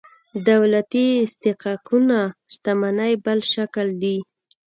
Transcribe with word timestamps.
دولتي 0.49 1.05
استحقاقونه 1.25 2.19
شتمنۍ 2.53 3.11
بل 3.25 3.39
شکل 3.53 3.87
دي. 4.01 4.17